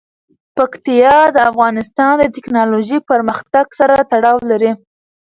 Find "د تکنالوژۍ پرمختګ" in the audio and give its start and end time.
2.19-3.65